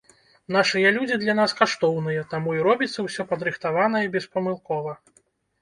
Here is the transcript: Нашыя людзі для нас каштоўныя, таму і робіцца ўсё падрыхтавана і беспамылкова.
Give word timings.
Нашыя 0.53 0.91
людзі 0.95 1.17
для 1.23 1.35
нас 1.41 1.53
каштоўныя, 1.59 2.23
таму 2.31 2.55
і 2.61 2.63
робіцца 2.71 2.99
ўсё 3.09 3.21
падрыхтавана 3.35 3.97
і 4.07 4.11
беспамылкова. 4.17 4.99